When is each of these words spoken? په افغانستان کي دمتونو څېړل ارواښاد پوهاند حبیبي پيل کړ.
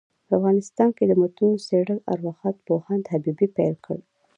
په 0.27 0.31
افغانستان 0.39 0.89
کي 0.97 1.03
دمتونو 1.11 1.55
څېړل 1.67 1.99
ارواښاد 2.13 2.55
پوهاند 2.67 3.03
حبیبي 3.11 3.47
پيل 3.57 3.75
کړ. 3.85 3.97